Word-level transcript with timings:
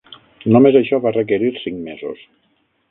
Només 0.55 0.79
això 0.79 1.01
va 1.05 1.13
requerir 1.19 1.53
cinc 1.67 1.81
mesos. 1.91 2.29